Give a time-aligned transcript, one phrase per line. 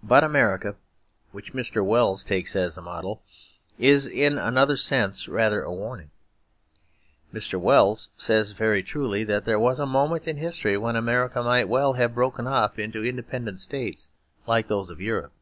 [0.00, 0.76] But America,
[1.32, 1.84] which Mr.
[1.84, 3.20] Wells takes as a model,
[3.76, 6.12] is in another sense rather a warning.
[7.34, 7.60] Mr.
[7.60, 11.94] Wells says very truly that there was a moment in history when America might well
[11.94, 14.08] have broken up into independent states
[14.46, 15.32] like those of Europe.